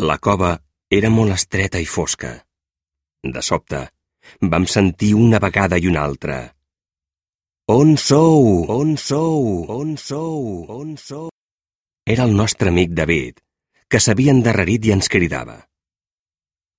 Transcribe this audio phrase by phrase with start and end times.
[0.00, 0.54] La cova
[0.88, 2.30] era molt estreta i fosca.
[3.20, 3.80] De sobte,
[4.52, 6.38] vam sentir una vegada i una altra.
[7.68, 8.64] On sou?
[8.72, 9.66] On sou?
[9.68, 10.64] On sou?
[10.72, 11.28] On sou?
[12.08, 13.44] Era el nostre amic David,
[13.92, 15.58] que s'havia endarrerit i ens cridava.